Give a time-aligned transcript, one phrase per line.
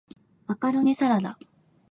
[0.47, 1.37] マカロニサラダ